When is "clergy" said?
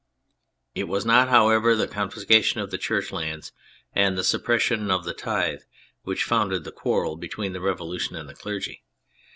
8.33-8.83